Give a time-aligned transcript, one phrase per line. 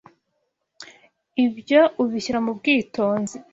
[1.45, 3.37] Ibyo ubishyira mu bwitonzi.